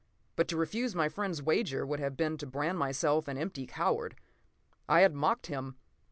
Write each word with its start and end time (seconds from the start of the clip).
But 0.35 0.47
to 0.47 0.57
refuse 0.57 0.95
my 0.95 1.09
friend's 1.09 1.43
wager 1.43 1.85
would 1.85 1.99
have 1.99 2.17
been 2.17 2.35
to 2.39 2.47
brand 2.47 2.79
myself 2.79 3.27
an 3.27 3.37
empty 3.37 3.67
coward. 3.67 4.15
I 4.89 5.01
had 5.01 5.13
mocked 5.13 5.45
him. 5.45 5.75